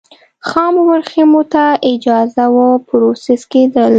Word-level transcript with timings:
خامو 0.47 0.81
ورېښمو 0.89 1.41
ته 1.53 1.63
اجازه 1.91 2.45
وه 2.55 2.67
پروسس 2.87 3.41
کېدل. 3.51 3.89